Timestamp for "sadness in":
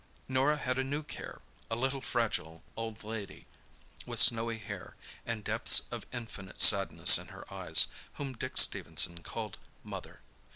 6.59-7.27